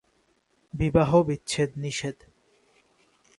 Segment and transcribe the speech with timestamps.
[0.73, 2.17] বিবাহ বিচ্ছেদ নিষেধ।